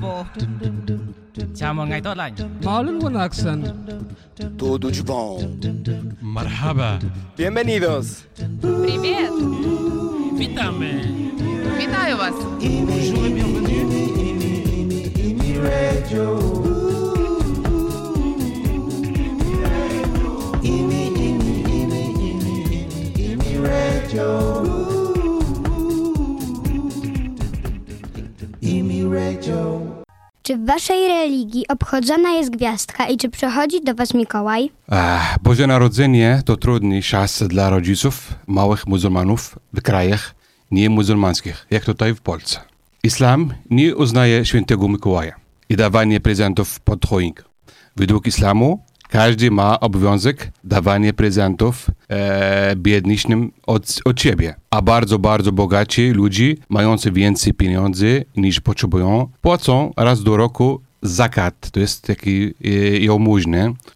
Bravo! 0.00 0.24
Siamo 1.54 1.86
ngày 1.86 2.00
tốt 2.00 2.14
lành. 2.16 2.34
Marlon 2.62 3.00
con 3.00 3.16
accent. 3.16 3.66
Todo 4.58 4.90
de 4.90 5.02
bom. 5.06 5.40
Marhaba. 6.20 6.98
Bienvenidos. 7.36 8.24
Привет. 8.62 9.30
Витаме. 10.38 11.02
Витаю 11.78 12.16
вас. 12.16 12.34
Czy 30.42 30.56
w 30.56 30.66
waszej 30.66 31.08
religii 31.08 31.68
obchodzona 31.68 32.30
jest 32.30 32.50
gwiazdka 32.50 33.06
i 33.08 33.16
czy 33.16 33.28
przychodzi 33.28 33.84
do 33.84 33.94
was 33.94 34.14
Mikołaj? 34.14 34.70
Ach, 34.88 35.38
Boże 35.42 35.66
Narodzenie 35.66 36.42
to 36.44 36.56
trudny 36.56 37.02
czas 37.02 37.42
dla 37.42 37.70
rodziców 37.70 38.34
małych 38.46 38.86
muzułmanów 38.86 39.58
w 39.72 39.82
krajach 39.82 40.34
niemuzułmańskich, 40.70 41.66
jak 41.70 41.84
tutaj 41.84 42.14
w 42.14 42.20
Polsce. 42.20 42.60
Islam 43.02 43.54
nie 43.70 43.96
uznaje 43.96 44.44
świętego 44.44 44.88
Mikołaja 44.88 45.34
i 45.68 45.76
dawanie 45.76 46.20
prezentów 46.20 46.80
pod 46.80 47.06
choinkę. 47.06 47.42
Według 47.96 48.26
islamu 48.26 48.84
każdy 49.08 49.50
ma 49.50 49.80
obowiązek 49.80 50.52
dawania 50.64 51.12
prezentów 51.12 51.86
e, 52.08 52.76
biedniejszym 52.76 53.52
od, 53.66 54.00
od 54.04 54.20
siebie, 54.20 54.54
a 54.70 54.82
bardzo, 54.82 55.18
bardzo 55.18 55.52
bogaci 55.52 56.10
ludzie, 56.10 56.54
mający 56.68 57.12
więcej 57.12 57.54
pieniędzy 57.54 58.24
niż 58.36 58.60
potrzebują, 58.60 59.28
płacą 59.40 59.92
raz 59.96 60.22
do 60.22 60.36
roku 60.36 60.80
zakat, 61.02 61.70
to 61.70 61.80
jest 61.80 62.02
taki 62.02 62.54
e, 63.06 63.12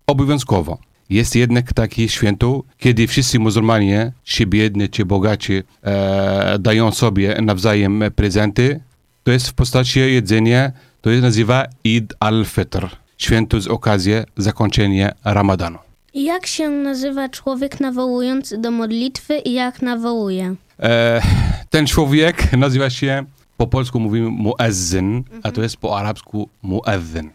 obowiązkowo. 0.06 0.78
Jest 1.10 1.36
jednak 1.36 1.72
takie 1.72 2.08
święto, 2.08 2.62
kiedy 2.78 3.06
wszyscy 3.06 3.38
muzułmanie, 3.38 4.12
czy 4.24 4.46
biedni, 4.46 4.88
czy 4.88 5.04
bogaci, 5.04 5.62
e, 5.82 6.58
dają 6.58 6.90
sobie 6.90 7.36
nawzajem 7.42 8.04
prezenty. 8.16 8.80
To 9.22 9.32
jest 9.32 9.48
w 9.48 9.54
postaci 9.54 10.00
jedzenia, 10.00 10.72
to 11.00 11.14
się 11.14 11.20
nazywa 11.20 11.66
Eid 11.84 12.14
al-Fitr, 12.20 12.99
święto 13.20 13.60
z 13.60 13.68
okazji 13.68 14.12
zakończenia 14.36 15.12
Ramadanu. 15.24 15.78
Jak 16.14 16.46
się 16.46 16.70
nazywa 16.70 17.28
człowiek 17.28 17.80
nawołujący 17.80 18.58
do 18.58 18.70
modlitwy 18.70 19.38
i 19.38 19.52
jak 19.52 19.82
nawołuje? 19.82 20.54
E, 20.80 21.22
ten 21.70 21.86
człowiek 21.86 22.52
nazywa 22.52 22.90
się, 22.90 23.24
po 23.56 23.66
polsku 23.66 24.00
mówimy 24.00 24.28
muezzin, 24.30 25.24
a 25.42 25.52
to 25.52 25.62
jest 25.62 25.76
po 25.76 25.98
arabsku 25.98 26.48
muezzin. 26.62 27.30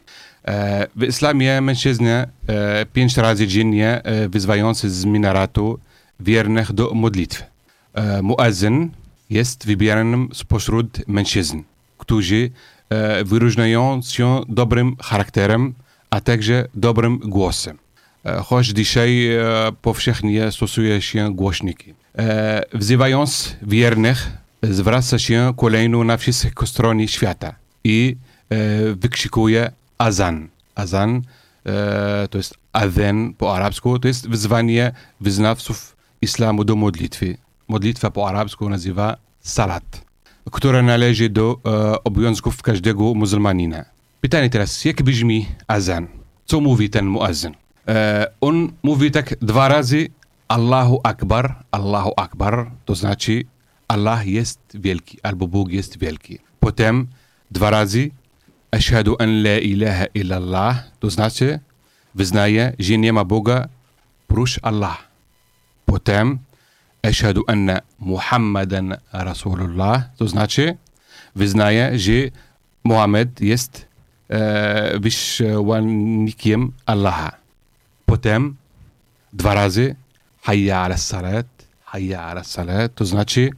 E, 0.45 0.87
w 0.95 1.03
islamie 1.03 1.61
mężczyzna 1.61 2.27
e, 2.47 2.85
pięć 2.85 3.17
razy 3.17 3.47
dziennie 3.47 4.01
e, 4.03 4.29
wyzwający 4.29 4.89
z 4.89 5.05
minaretu 5.05 5.79
wiernych 6.19 6.73
do 6.73 6.93
modlitwy. 6.93 7.43
E, 7.93 8.21
muezzin 8.21 8.89
jest 9.29 9.65
wybieranym 9.65 10.29
spośród 10.33 11.07
mężczyzn, 11.07 11.61
którzy 11.97 12.49
e, 12.95 13.23
wyróżniają 13.23 14.01
się 14.01 14.41
dobrym 14.49 14.95
charakterem, 15.01 15.73
a 16.09 16.21
także 16.21 16.67
dobrym 16.75 17.17
głosem. 17.17 17.77
E, 18.25 18.35
choć 18.35 18.67
dzisiaj 18.67 19.27
e, 19.35 19.41
powszechnie 19.81 20.51
stosuje 20.51 21.01
się 21.01 21.35
głośniki. 21.35 21.93
Wzywając 22.73 23.55
wiernych, 23.61 24.31
zwraca 24.63 25.19
się 25.19 25.53
kolejno 25.57 26.03
na 26.03 26.17
wszystkich 26.17 26.53
stron 26.65 27.07
świata 27.07 27.55
i 27.83 28.17
wykrzykuje 28.95 29.71
azan. 29.97 30.47
Azan 30.75 31.21
to 32.29 32.37
jest 32.37 32.55
adhan 32.73 33.33
po 33.33 33.55
arabsku, 33.55 33.99
to 33.99 34.07
jest 34.07 34.29
wezwanie 34.29 34.91
wyznawców 35.21 35.95
islamu 36.21 36.63
do 36.63 36.75
modlitwy. 36.75 37.37
Modlitwa 37.67 38.11
po 38.11 38.29
arabsku 38.29 38.69
nazywa 38.69 39.17
salat, 39.41 40.04
która 40.51 40.81
należy 40.81 41.29
do 41.29 41.57
e, 41.65 42.03
obowiązków 42.03 42.61
każdego 42.61 43.13
muzułmanina. 43.13 43.85
Pytanie 44.21 44.49
teraz, 44.49 44.85
jak 44.85 45.03
brzmi 45.03 45.45
azan? 45.67 46.07
Co 46.45 46.61
mówi 46.61 46.89
ten 46.89 47.05
muazzin? 47.05 47.53
E, 47.87 48.27
on 48.41 48.71
mówi 48.83 49.11
tak 49.11 49.35
dwa 49.41 49.67
razy 49.67 50.07
Allahu 50.47 50.99
Akbar, 51.03 51.63
Allahu 51.71 52.13
Akbar, 52.17 52.71
to 52.85 52.95
znaczy 52.95 53.43
Allah 53.87 54.27
jest 54.27 54.59
wielki, 54.73 55.17
albo 55.23 55.47
Bóg 55.47 55.71
jest 55.71 55.99
wielki. 55.99 56.39
Potem 56.59 57.07
dwa 57.51 57.69
razy 57.69 58.11
Ashhadu 58.71 59.15
an 59.19 59.41
la 59.43 59.57
ilaha 59.59 60.05
illallah, 60.13 60.91
to 60.99 61.09
znaczy 61.09 61.59
wyznaje, 62.15 62.73
że 62.79 62.97
nie 62.97 63.13
ma 63.13 63.25
Boga 63.25 63.67
prócz 64.27 64.59
Allah. 64.61 64.97
Potem 65.85 66.39
Ashhadu 67.05 67.43
anna 67.47 67.81
Muhammadan 67.99 68.97
Rasulullah, 69.13 70.09
to 70.17 70.27
znaczy 70.27 70.77
wyznaje, 71.35 71.99
że 71.99 72.11
Muhammad 72.83 73.41
jest 73.41 73.87
e, 74.29 74.99
wysłannikiem 74.99 76.71
Allaha. 76.85 77.31
Potem 78.05 78.55
dwa 79.33 79.53
razy 79.53 79.95
Hayya 80.41 80.79
ala 80.79 80.97
salat, 80.97 81.47
Hayya 81.83 82.23
ala 82.23 82.43
salat, 82.43 82.95
to 82.95 83.05
znaczy 83.05 83.49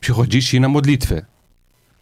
przychodzisz 0.00 0.52
na 0.52 0.68
modlitwę. 0.68 1.24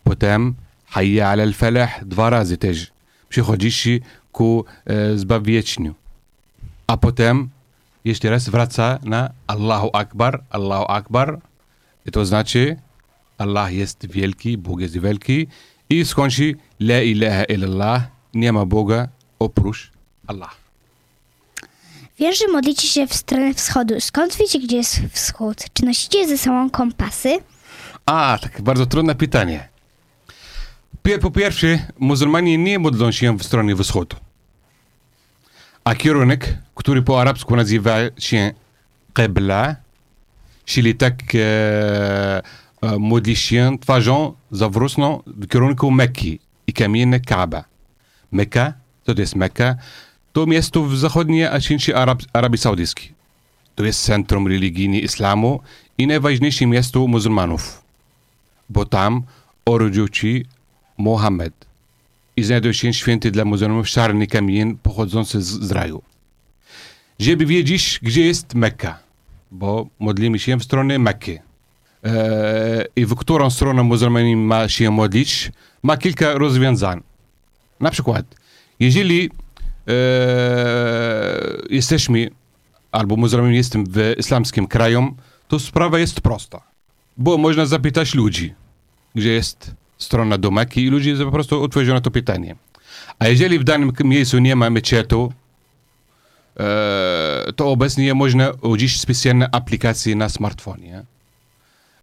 Potem 0.05 0.55
Hayya 0.87 1.29
ala 1.29 1.43
al-falah, 1.43 2.05
dwa 2.05 2.31
razy 2.31 2.57
też 2.57 2.91
przychodzisz 3.29 3.89
ku 4.33 4.65
e, 4.87 5.19
zbawieczniu. 5.19 5.95
A 6.87 6.97
potem 6.97 7.51
jeszcze 8.09 8.31
raz 8.31 8.49
wraca 8.49 8.99
na 9.03 9.31
Allahu 9.47 9.91
Akbar, 9.93 10.43
Allahu 10.51 10.85
Akbar, 10.89 11.41
i 12.07 12.11
to 12.11 12.25
znaczy 12.25 12.77
Allah 13.39 13.73
jest 13.73 14.07
wielki, 14.07 14.59
Bóg 14.59 14.81
jest 14.81 14.99
wielki 15.01 15.47
i 15.91 16.05
skończy 16.05 16.55
La 16.81 17.03
ilaha 17.03 17.45
illallah, 17.45 18.03
nie 18.35 18.53
ma 18.53 18.67
Boga 18.67 19.09
oprócz 19.39 19.91
Allah. 20.27 20.57
Wiesz, 22.19 22.39
że 22.39 22.49
modlicie 22.49 22.89
się 22.89 23.07
w 23.07 23.15
stronę 23.15 23.55
wschodu. 23.55 24.01
Skąd 24.01 24.37
wiecie, 24.37 24.59
gdzie 24.59 24.77
jest 24.77 25.01
wschód? 25.13 25.65
Czy 25.73 25.85
nosicie 25.85 26.29
ze 26.29 26.39
sobą 26.39 26.71
kompasy? 26.71 27.39
A, 28.07 28.39
tak 28.43 28.63
bardzo 28.63 28.87
trudne 28.87 29.15
pytanie. 29.15 29.69
Po 31.21 31.31
pierwsze, 31.31 31.79
muzułmanie 31.99 32.59
nie 32.59 32.79
modlą 32.79 33.13
się 33.13 33.37
w 33.37 33.43
stronę 33.45 33.77
wschodu. 33.77 34.17
A 35.89 35.95
kierunek, 35.95 36.59
który 36.75 37.03
po 37.03 37.21
arabsku 37.21 37.57
nazywa 37.57 37.97
się 38.19 38.53
qibla, 39.15 39.77
czyli 40.65 40.95
tak 40.95 41.15
e, 41.35 42.43
modli 42.99 43.37
się 43.37 43.79
twarzą 43.81 44.33
zawróconą 44.51 45.23
w 45.27 45.47
kierunku 45.49 45.91
Mekki 45.91 46.39
i 46.67 46.73
kamienie 46.73 47.21
Kaaba. 47.21 47.65
Mekka, 48.33 48.73
to 49.05 49.15
jest 49.19 49.37
Mekka, 49.37 49.77
to 50.33 50.47
miasto 50.47 50.83
w 50.83 50.97
zachodniej 50.97 51.49
części 51.63 51.95
Arab, 51.95 52.23
Arabii 52.33 52.59
Saudyjskiej. 52.59 53.13
To 53.75 53.85
jest 53.85 54.05
centrum 54.05 54.47
religijne 54.47 54.99
islamu 54.99 55.61
i 55.99 56.07
najważniejsze 56.07 56.67
miasto 56.67 57.07
muzułmanów 57.07 57.83
bo 58.71 58.85
tam 58.85 59.23
urodził 59.67 60.09
się 60.13 60.29
Mohamed 60.99 61.68
i 62.39 62.45
znajduje 62.45 62.75
się 62.75 62.93
święty 62.93 63.31
dla 63.31 63.45
muzułmanów 63.45 63.87
czarny 63.89 64.27
kamień 64.27 64.79
pochodzący 64.83 65.43
z, 65.43 65.71
raju. 65.71 66.03
Żeby 67.19 67.47
wiedzieć, 67.47 67.99
gdzie 68.03 68.25
jest 68.25 68.55
Mekka, 68.55 68.99
bo 69.51 69.89
modlimy 69.99 70.39
się 70.39 70.57
w 70.57 70.65
stronę 70.65 70.99
Mekki. 70.99 71.39
E, 72.05 72.85
I 72.97 73.07
w 73.07 73.15
którą 73.15 73.51
stronę 73.51 73.83
muzułmanin 73.83 74.39
ma 74.39 74.69
się 74.69 74.91
modlić, 74.91 75.53
ma 75.83 75.97
kilka 75.97 76.33
rozwiązań. 76.33 77.03
Na 77.81 77.91
przykład, 77.91 78.25
jeżeli 78.81 79.31
e, 79.89 79.93
jesteśmy, 81.71 82.31
albo 82.93 83.17
muzułmanin 83.17 83.55
jestem 83.55 83.85
w 83.87 84.15
islamskim 84.19 84.67
kraju, 84.67 85.17
to 85.49 85.59
sprawa 85.59 85.99
jest 85.99 86.21
prosta 86.21 86.69
bo 87.19 87.39
można 87.39 87.67
zapytać 87.67 88.15
ludzi, 88.15 88.55
gdzie 89.15 89.33
jest 89.33 89.75
strona 89.99 90.39
do 90.39 90.51
Mekki 90.51 90.85
i 90.85 90.91
ludzie 90.91 91.17
po 91.17 91.31
prostu 91.31 91.63
odpowiedzą 91.63 91.95
na 91.95 92.01
to 92.01 92.11
pytanie. 92.11 92.57
A 93.19 93.29
jeżeli 93.29 93.59
w 93.59 93.65
danym 93.65 93.93
miejscu 94.05 94.39
nie 94.39 94.57
ma 94.57 94.71
meczetu, 94.71 95.33
e, 96.61 97.53
to 97.57 97.71
obecnie 97.71 98.15
można 98.15 98.51
użyć 98.51 99.01
specjalnej 99.01 99.49
aplikacji 99.53 100.17
na 100.17 100.29
smartfonie, 100.29 101.05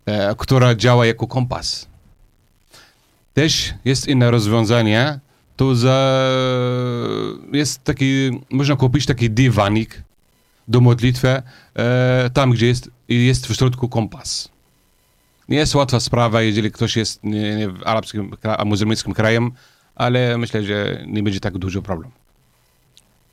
e, 0.06 0.36
która 0.38 0.76
działa 0.76 1.06
jako 1.06 1.28
kompas. 1.28 1.88
Też 3.34 3.74
jest 3.86 4.08
inne 4.08 4.32
rozwiązanie, 4.32 5.20
to 5.56 5.76
za, 5.76 6.30
jest 7.52 7.84
taki, 7.84 8.32
można 8.50 8.76
kupić 8.76 9.06
taki 9.06 9.30
dywanik 9.30 10.04
do 10.68 10.82
modlitwy, 10.82 11.42
e, 11.76 12.30
tam 12.34 12.52
gdzie 12.52 12.68
jest, 12.68 12.90
jest 13.10 13.48
w 13.48 13.56
środku 13.56 13.90
kompas. 13.90 14.55
Nie 15.50 15.58
jest 15.58 15.76
łatwa 15.76 16.00
sprawa, 16.00 16.42
jeżeli 16.42 16.72
ktoś 16.72 16.96
jest 16.98 17.24
nie, 17.24 17.56
nie, 17.56 17.70
w 17.70 17.84
arabskim, 17.88 18.32
kra- 18.32 18.66
muzułmańskim 18.66 19.14
krajem, 19.14 19.52
ale 19.96 20.38
myślę, 20.38 20.64
że 20.64 21.04
nie 21.08 21.24
będzie 21.24 21.40
tak 21.40 21.58
duży 21.58 21.82
problem. 21.82 22.12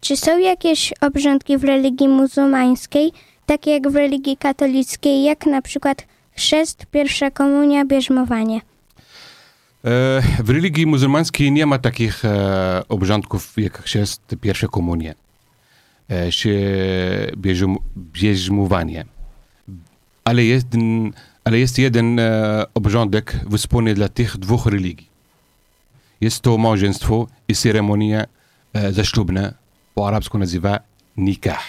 Czy 0.01 0.17
są 0.17 0.39
jakieś 0.39 0.93
obrządki 1.01 1.59
w 1.59 1.65
religii 1.65 2.09
muzułmańskiej, 2.09 3.13
takie 3.47 3.71
jak 3.71 3.91
w 3.91 3.97
religii 3.97 4.37
katolickiej, 4.37 5.25
jak 5.25 5.47
na 5.47 5.63
przykład 5.63 6.07
chrzest, 6.37 6.87
pierwsza 6.87 7.31
komunia, 7.31 7.85
bierzmowanie? 7.85 8.57
E, 8.57 10.23
W 10.45 10.51
religii 10.51 10.87
muzułmańskiej 10.87 11.53
nie 11.53 11.67
ma 11.67 11.79
takich 11.79 12.25
e, 12.25 12.83
obrządków 12.89 13.53
jak 13.57 13.83
chrzest, 13.83 14.23
pierwsze 14.41 14.69
komunie, 14.69 15.15
e, 16.09 16.31
czy 16.33 16.53
bierzm, 17.37 17.77
bierzmowanie. 17.97 19.05
Ale 20.25 20.45
jest, 20.45 20.67
ale 21.45 21.59
jest 21.59 21.79
jeden 21.79 22.19
e, 22.19 22.65
obrządek 22.75 23.41
wspólny 23.57 23.95
dla 23.95 24.09
tych 24.09 24.37
dwóch 24.39 24.67
religii. 24.67 25.09
Jest 26.21 26.41
to 26.41 26.59
małżeństwo 26.59 27.27
i 27.49 27.55
ceremonia 27.55 28.25
e, 28.73 28.93
zaślubna, 28.93 29.55
po 29.95 30.09
arabsku 30.09 30.39
nazywa 30.39 30.81
nikah. 31.17 31.63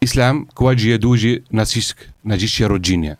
Islam 0.00 0.46
kładzie 0.54 0.98
duży 0.98 1.42
nacisk 1.52 2.04
na 2.24 2.38
życie 2.38 2.68
rodzinie 2.68 3.16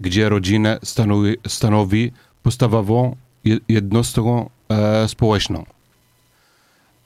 gdzie 0.00 0.28
rodzina 0.28 0.78
stanowi, 0.84 1.36
stanowi 1.48 2.12
podstawową 2.42 3.16
je- 3.44 3.58
jednostkę 3.68 4.46
e, 4.68 5.08
społeczną. 5.08 5.64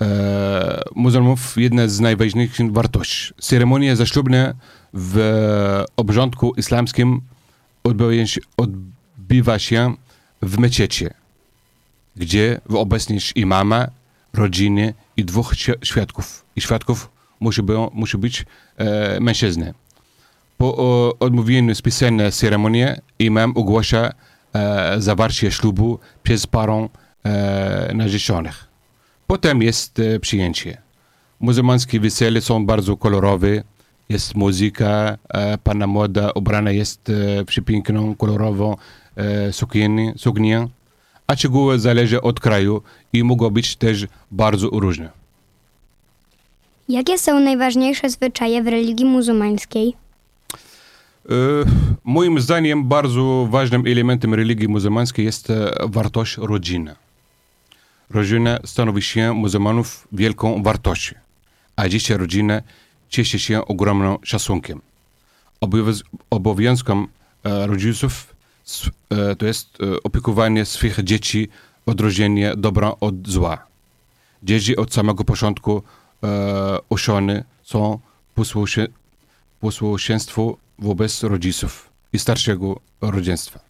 E, 0.05 0.83
muzułmanów 0.95 1.57
jedna 1.57 1.89
z 1.89 2.01
najważniejszych 2.01 2.73
wartości. 2.73 3.35
Ceremonia 3.41 3.97
zaślubna 3.97 4.55
w 4.95 5.15
obrządku 5.97 6.55
islamskim 6.57 7.21
odbywa 8.57 9.59
się, 9.59 9.95
w 10.43 10.59
meczecie, 10.59 11.15
gdzie 12.17 12.61
w 12.69 12.75
obecności 12.75 13.41
imama, 13.41 13.89
rodziny 14.33 14.95
i 15.17 15.25
dwóch 15.25 15.55
świ- 15.55 15.85
świadków. 15.85 16.45
I 16.57 16.61
świadków 16.61 17.11
musi, 17.41 17.63
by, 17.63 17.75
musi 17.93 18.19
być 18.19 18.45
e. 19.21 19.75
Po 20.59 20.77
o, 20.77 21.15
odmówieniu 21.21 21.75
spisania 21.75 22.31
ceremonii 22.31 22.87
imam 23.19 23.53
ogłasza 23.57 24.13
e, 24.55 24.95
zawarcie 24.99 25.51
ślubu 25.51 25.99
przez 26.23 26.47
parą 26.47 26.89
e, 27.25 27.93
narzeczonych. 27.95 28.74
Potem 29.27 29.63
jest 29.63 29.99
e, 29.99 30.21
przyjęcie. 30.21 30.83
Muzułmańskie 31.41 32.01
wesele 32.01 32.41
są 32.41 32.67
bardzo 32.67 32.97
kolorowe. 32.97 33.63
Jest 34.09 34.35
muzyka, 34.35 35.19
e, 35.29 35.59
panna 35.59 35.87
moda 35.87 36.31
ubrana 36.35 36.71
jest 36.71 37.11
e, 37.11 37.45
przepiękną, 37.45 38.15
kolorową 38.15 38.77
suknię, 39.53 40.15
suknię, 40.17 40.69
a 41.27 41.37
szczegóły 41.37 41.79
zależy 41.79 42.23
od 42.23 42.41
kraju 42.41 42.83
i 43.13 43.25
mogą 43.25 43.51
być 43.51 43.77
też 43.77 44.07
bardzo 44.31 44.69
różne. 44.69 45.11
Jakie 46.89 47.19
są 47.19 47.41
najważniejsze 47.41 48.11
zwyczaje 48.11 48.63
w 48.63 48.69
religii 48.69 49.07
muzułmańskiej? 49.07 49.95
Moim 52.05 52.41
zdaniem 52.41 52.85
bardzo 52.89 53.49
ważnym 53.51 53.87
elementem 53.87 54.35
religii 54.35 54.69
muzułmańskiej 54.69 55.25
jest 55.25 55.53
wartość 55.87 56.37
rodziny. 56.37 56.95
Rodzina 58.11 58.59
stanowi 58.65 59.03
się 59.03 59.33
muzułmanów 59.35 60.09
wielką 60.13 60.63
wartością, 60.63 61.15
a 61.77 61.89
dzisiaj 61.89 62.17
rodzina 62.17 62.63
cieszy 63.09 63.39
się 63.39 63.65
ogromnym 63.65 64.17
szacunkiem. 64.23 64.81
Obowiąz- 65.61 66.03
Obowiązkiem 66.31 67.09
e, 67.45 67.67
rodziców 67.67 68.35
e, 69.11 69.37
to 69.37 69.47
jest 69.47 69.79
e, 69.83 70.03
opiekowanie 70.03 70.65
swych 70.65 71.05
dzieci, 71.05 71.49
odróżnienie 71.87 72.55
dobra 72.57 72.93
od 73.01 73.29
zła. 73.29 73.67
Dzieci 74.43 74.77
od 74.77 74.95
samego 74.95 75.25
początku 75.25 75.83
e, 76.23 76.79
uczone 76.89 77.45
są 77.63 77.99
posłuszeństwu 79.61 80.59
wobec 80.79 81.23
rodziców 81.23 81.91
i 82.13 82.19
starszego 82.19 82.81
rodzeństwa. 83.01 83.61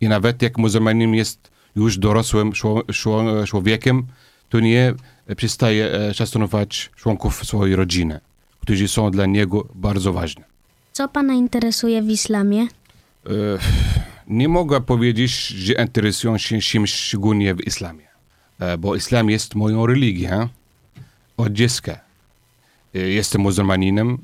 I 0.00 0.08
nawet 0.08 0.42
jak 0.42 0.58
muzułmanin 0.58 1.14
jest 1.14 1.49
już 1.76 1.98
dorosłym 1.98 2.52
czło- 2.52 2.82
czło- 2.92 3.46
człowiekiem, 3.46 4.06
to 4.48 4.60
nie 4.60 4.94
przestaje 5.36 5.92
e, 5.92 6.14
szanować 6.14 6.90
członków 6.96 7.44
swojej 7.44 7.76
rodziny, 7.76 8.20
którzy 8.60 8.88
są 8.88 9.10
dla 9.10 9.26
niego 9.26 9.68
bardzo 9.74 10.12
ważni. 10.12 10.42
Co 10.92 11.08
pana 11.08 11.34
interesuje 11.34 12.02
w 12.02 12.08
islamie? 12.10 12.62
E, 12.62 12.68
Nie 14.26 14.48
mogę 14.48 14.80
powiedzieć, 14.80 15.30
że 15.48 15.72
interesuję 15.72 16.38
się 16.38 16.60
czymś 16.60 16.92
szczególnie 16.94 17.54
w 17.54 17.66
islamie, 17.66 18.04
e, 18.58 18.78
bo 18.78 18.94
islam 18.96 19.30
jest 19.30 19.54
moją 19.54 19.86
religią 19.86 20.48
od 21.36 21.52
dziecka. 21.52 22.00
Jestem 22.94 23.40
muzułmaninem, 23.40 24.18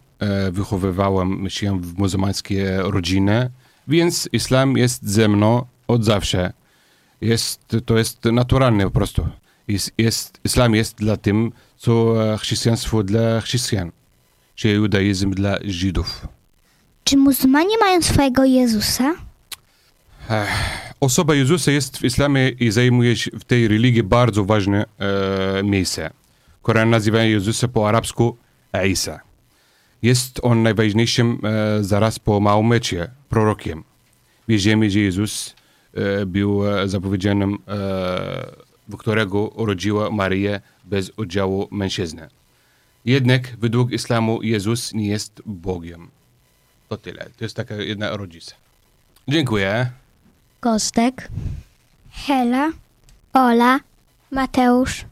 wychowywałem 0.53 1.51
się 1.51 1.81
w 1.81 1.99
muzułmańskiej 1.99 2.65
rodzinie, 2.79 3.51
więc 3.89 4.29
islam 4.33 4.77
jest 4.77 5.09
ze 5.09 5.29
mną 5.29 5.65
od 5.89 6.05
zawsze. 6.05 6.53
Jest, 7.21 7.77
to 7.87 7.99
jest 7.99 8.25
naturalne 8.25 8.85
po 8.85 8.91
prostu. 8.91 9.29
Jest, 9.69 9.93
jest, 9.99 10.41
islam 10.45 10.75
jest 10.75 10.97
dla 10.97 11.17
tym, 11.17 11.53
co 11.77 12.25
e, 12.35 12.39
chrześcijaństwo 12.39 13.03
dla 13.03 13.41
chrześcijan, 13.41 13.93
czy 14.55 14.69
judaizm 14.69 15.31
dla 15.31 15.59
Żydów. 15.65 16.29
Czy 17.05 17.17
muzułmanie 17.17 17.79
mają 17.79 18.03
swojego 18.03 18.45
Jezusa? 18.45 19.15
Osoba 21.01 21.35
Jezusa 21.35 21.73
jest 21.73 21.99
w 21.99 22.05
islamie 22.05 22.49
i 22.49 22.71
zajmuje 22.71 23.17
się 23.17 23.31
w 23.31 23.45
tej 23.45 23.69
religii 23.69 24.03
bardzo 24.03 24.45
ważne 24.45 24.85
e, 24.99 25.63
miejsce. 25.63 26.11
Koran 26.63 26.91
nazywa 26.91 27.19
Jezusa 27.19 27.69
po 27.69 27.89
arabsku 27.89 28.37
Isa. 28.89 29.21
Jest 30.03 30.41
on 30.43 30.63
najważniejszym 30.63 31.39
e, 31.45 31.85
zaraz 31.85 32.19
po 32.19 32.41
Mahomecie, 32.41 33.11
prorokiem. 33.29 33.85
Wierzymy, 34.49 34.91
że 34.91 35.01
Jezus 35.01 35.55
był 36.27 36.69
e, 36.69 36.89
zapowiedzianym, 36.89 37.55
e, 37.55 37.57
w 38.89 38.97
którego 38.97 39.49
urodziła 39.49 40.11
Maryja 40.11 40.61
bez 40.85 41.13
udziału 41.17 41.69
mężczyzny. 41.71 42.29
Jednak 43.05 43.57
według 43.57 43.93
islamu 43.93 44.43
Jezus 44.43 44.95
nie 44.95 45.09
jest 45.09 45.43
Bogiem. 45.47 46.09
To 46.89 46.97
tyle. 46.97 47.27
To 47.39 47.45
jest 47.45 47.57
taka 47.57 47.75
jedna 47.75 48.17
rodzica. 48.17 48.55
Dziękuję. 49.29 49.91
Kostek. 50.61 51.29
Hela, 52.11 52.73
Ola. 53.33 53.81
Mateusz, 54.31 55.05